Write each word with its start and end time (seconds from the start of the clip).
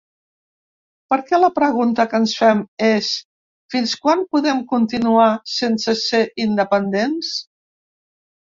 Perquè 1.13 1.39
la 1.41 1.49
pregunta 1.57 2.05
que 2.13 2.21
ens 2.21 2.33
fem 2.39 2.63
és: 2.87 3.09
fins 3.75 3.93
quan 4.07 4.25
podem 4.37 4.65
continuar 4.75 5.29
sense 5.59 5.97
ser 6.03 6.23
independents? 6.47 7.35